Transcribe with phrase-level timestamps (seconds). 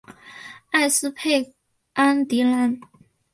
[0.71, 1.53] 埃斯佩
[1.93, 2.79] 安迪兰。